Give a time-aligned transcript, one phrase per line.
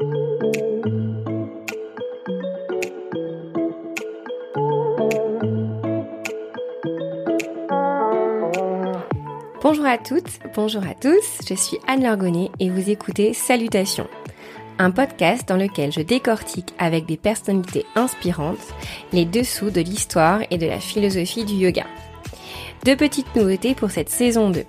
[0.00, 0.14] Bonjour
[9.86, 14.06] à toutes, bonjour à tous, je suis Anne Lorgonnet et vous écoutez Salutations,
[14.78, 18.72] un podcast dans lequel je décortique avec des personnalités inspirantes
[19.12, 21.86] les dessous de l'histoire et de la philosophie du yoga.
[22.84, 24.64] Deux petites nouveautés pour cette saison 2.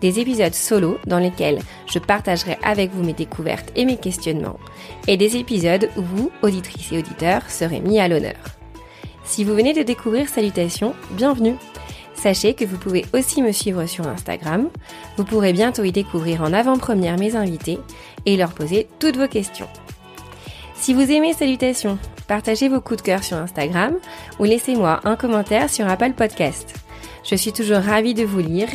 [0.00, 4.58] Des épisodes solo dans lesquels je partagerai avec vous mes découvertes et mes questionnements,
[5.06, 8.36] et des épisodes où vous, auditrices et auditeurs, serez mis à l'honneur.
[9.24, 11.56] Si vous venez de découvrir Salutations, bienvenue
[12.14, 14.70] Sachez que vous pouvez aussi me suivre sur Instagram.
[15.16, 17.78] Vous pourrez bientôt y découvrir en avant-première mes invités
[18.24, 19.68] et leur poser toutes vos questions.
[20.74, 23.94] Si vous aimez Salutations, partagez vos coups de cœur sur Instagram
[24.38, 26.85] ou laissez-moi un commentaire sur Apple Podcast.
[27.28, 28.68] Je suis toujours ravie de vous lire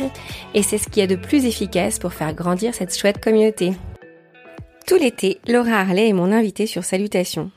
[0.54, 3.72] et c'est ce qui est de plus efficace pour faire grandir cette chouette communauté.
[4.86, 7.50] Tout l'été, Laura Harley est mon invitée sur Salutations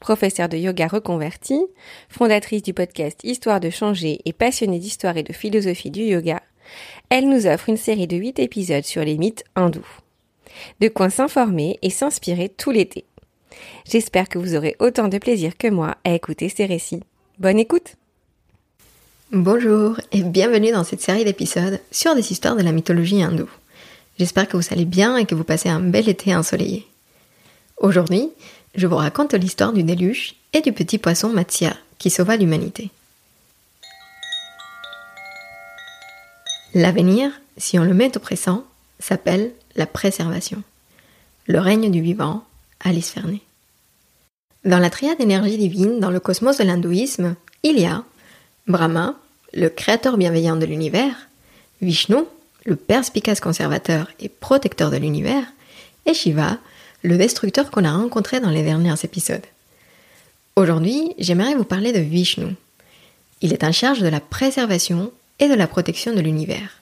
[0.00, 1.66] professeure de yoga reconvertie,
[2.08, 6.42] fondatrice du podcast Histoire de changer et passionnée d'histoire et de philosophie du yoga,
[7.10, 9.86] elle nous offre une série de 8 épisodes sur les mythes hindous.
[10.80, 13.04] De quoi s'informer et s'inspirer tout l'été.
[13.88, 17.02] J'espère que vous aurez autant de plaisir que moi à écouter ces récits.
[17.38, 17.96] Bonne écoute
[19.32, 23.48] Bonjour et bienvenue dans cette série d'épisodes sur des histoires de la mythologie hindoue.
[24.18, 26.84] J'espère que vous allez bien et que vous passez un bel été ensoleillé.
[27.76, 28.30] Aujourd'hui,
[28.74, 32.90] je vous raconte l'histoire du déluge et du petit poisson Matsya qui sauva l'humanité.
[36.74, 38.64] L'avenir, si on le met au présent,
[38.98, 40.64] s'appelle la préservation.
[41.46, 42.42] Le règne du vivant,
[42.80, 43.42] Alice Fernet.
[44.64, 48.02] Dans la triade énergie divine dans le cosmos de l'hindouisme, il y a
[48.66, 49.16] Brahma,
[49.52, 51.28] le créateur bienveillant de l'univers,
[51.82, 52.18] Vishnu,
[52.64, 55.44] le perspicace conservateur et protecteur de l'univers,
[56.06, 56.58] et Shiva,
[57.02, 59.44] le destructeur qu'on a rencontré dans les derniers épisodes.
[60.56, 62.54] Aujourd'hui, j'aimerais vous parler de Vishnu.
[63.40, 66.80] Il est en charge de la préservation et de la protection de l'univers.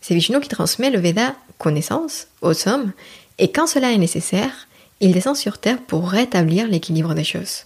[0.00, 2.92] C'est Vishnu qui transmet le Veda connaissance aux hommes,
[3.38, 4.66] et quand cela est nécessaire,
[5.00, 7.64] il descend sur Terre pour rétablir l'équilibre des choses.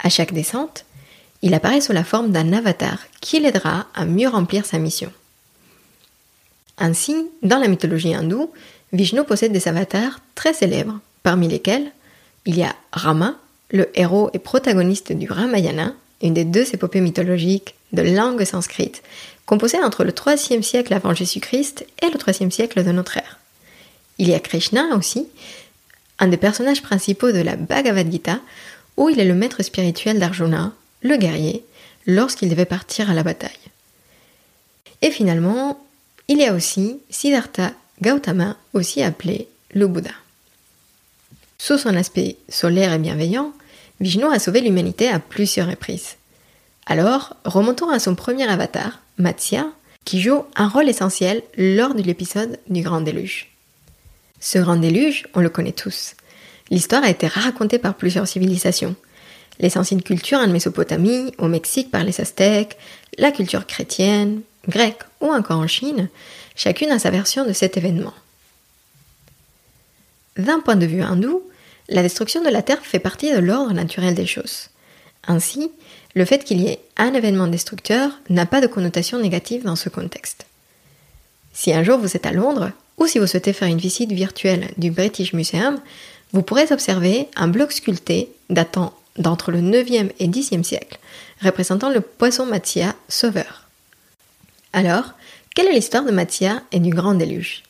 [0.00, 0.84] À chaque descente,
[1.42, 5.12] il apparaît sous la forme d'un avatar qui l'aidera à mieux remplir sa mission.
[6.78, 8.50] Ainsi, dans la mythologie hindoue,
[8.92, 11.92] Vishnu possède des avatars très célèbres, parmi lesquels
[12.46, 13.36] il y a Rama,
[13.70, 19.02] le héros et protagoniste du Ramayana, une des deux épopées mythologiques de langue sanscrite,
[19.46, 23.38] composée entre le 3e siècle avant Jésus-Christ et le 3e siècle de notre ère.
[24.18, 25.26] Il y a Krishna aussi,
[26.18, 28.40] un des personnages principaux de la Bhagavad Gita,
[28.96, 31.64] où il est le maître spirituel d'Arjuna, le guerrier,
[32.06, 33.50] lorsqu'il devait partir à la bataille.
[35.02, 35.80] Et finalement,
[36.28, 37.72] il y a aussi Siddhartha
[38.02, 40.10] Gautama, aussi appelé le Bouddha.
[41.58, 43.52] Sous son aspect solaire et bienveillant,
[44.00, 46.16] Vishnu a sauvé l'humanité à plusieurs reprises.
[46.86, 49.66] Alors, remontons à son premier avatar, Matsya,
[50.04, 53.48] qui joue un rôle essentiel lors de l'épisode du Grand Déluge.
[54.40, 56.14] Ce Grand Déluge, on le connaît tous.
[56.70, 58.96] L'histoire a été racontée par plusieurs civilisations.
[59.60, 62.76] Les anciennes cultures en Mésopotamie, au Mexique par les Aztèques,
[63.18, 66.08] la culture chrétienne, grecque ou encore en Chine,
[66.56, 68.14] chacune a sa version de cet événement.
[70.36, 71.42] D'un point de vue hindou,
[71.88, 74.70] la destruction de la Terre fait partie de l'ordre naturel des choses.
[75.28, 75.70] Ainsi,
[76.14, 79.90] le fait qu'il y ait un événement destructeur n'a pas de connotation négative dans ce
[79.90, 80.46] contexte.
[81.52, 84.70] Si un jour vous êtes à Londres, ou si vous souhaitez faire une visite virtuelle
[84.78, 85.78] du British Museum,
[86.32, 90.98] vous pourrez observer un bloc sculpté datant d'entre le 9e et 10e siècle,
[91.42, 93.68] représentant le poisson Matia sauveur.
[94.72, 95.12] Alors,
[95.54, 97.64] quelle est l'histoire de Mathia et du grand déluge?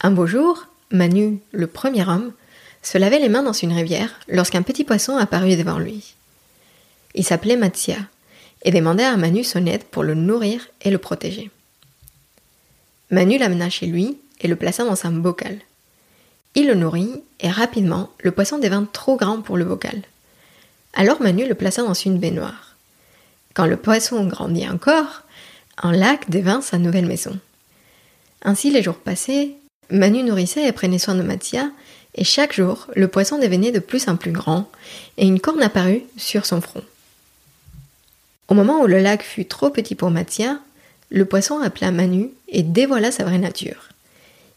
[0.00, 2.32] Un beau jour, Manu, le premier homme,
[2.82, 6.14] se lavait les mains dans une rivière lorsqu'un petit poisson apparut devant lui.
[7.14, 7.96] Il s'appelait Mathia
[8.62, 11.50] et demandait à Manu son aide pour le nourrir et le protéger.
[13.10, 15.58] Manu l'amena chez lui et le plaça dans un bocal.
[16.54, 20.02] Il le nourrit et rapidement le poisson devint trop grand pour le bocal.
[20.94, 22.76] Alors Manu le plaça dans une baignoire.
[23.54, 25.22] Quand le poisson grandit encore,
[25.82, 27.38] un lac devint sa nouvelle maison.
[28.42, 29.52] Ainsi les jours passaient,
[29.90, 31.70] Manu nourrissait et prenait soin de Mathia,
[32.14, 34.70] et chaque jour le poisson devenait de plus en plus grand,
[35.16, 36.82] et une corne apparut sur son front.
[38.48, 40.58] Au moment où le lac fut trop petit pour Mathia,
[41.10, 43.88] le poisson appela Manu et dévoila sa vraie nature.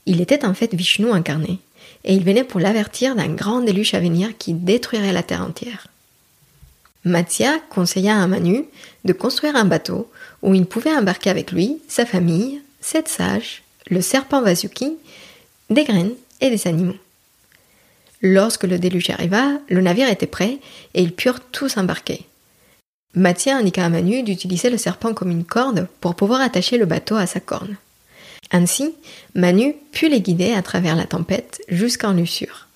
[0.06, 1.60] Il était en fait Vishnu incarné,
[2.04, 5.88] et il venait pour l'avertir d'un grand déluge à venir qui détruirait la terre entière.
[7.04, 8.66] Mathia conseilla à Manu
[9.06, 10.10] de construire un bateau
[10.42, 14.98] où il pouvait embarquer avec lui sa famille, sept sages, le serpent Vasuki,
[15.70, 16.96] des graines et des animaux.
[18.22, 20.60] Lorsque le déluge arriva, le navire était prêt
[20.94, 22.26] et ils purent tous embarquer.
[23.16, 27.16] Mathia indiqua à Manu d'utiliser le serpent comme une corde pour pouvoir attacher le bateau
[27.16, 27.76] à sa corne.
[28.52, 28.94] Ainsi,
[29.34, 32.68] Manu put les guider à travers la tempête jusqu'en Lussure.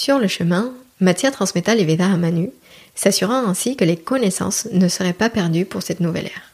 [0.00, 2.50] Sur le chemin, Mathia transmetta les Védas à Manu,
[2.94, 6.52] s'assurant ainsi que les connaissances ne seraient pas perdues pour cette nouvelle ère.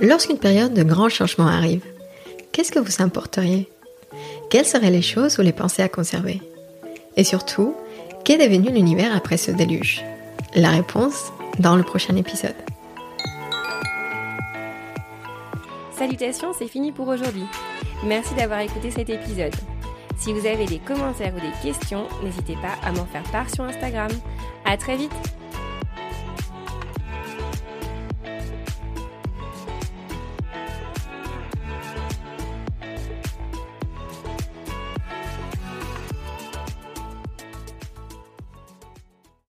[0.00, 1.84] Lorsqu'une période de grands changements arrive,
[2.52, 3.68] qu'est-ce que vous importeriez?
[4.50, 6.40] Quelles seraient les choses ou les pensées à conserver?
[7.16, 7.74] Et surtout,
[8.24, 10.04] qu'est devenu l'univers après ce déluge?
[10.54, 12.54] La réponse dans le prochain épisode.
[15.98, 17.44] Salutations, c'est fini pour aujourd'hui.
[18.06, 19.54] Merci d'avoir écouté cet épisode.
[20.16, 23.64] Si vous avez des commentaires ou des questions, n'hésitez pas à m'en faire part sur
[23.64, 24.10] Instagram.
[24.64, 25.12] À très vite